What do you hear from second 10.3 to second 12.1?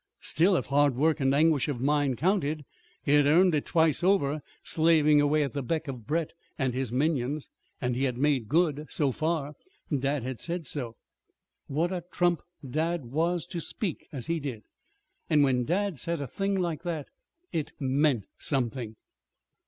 said so. What a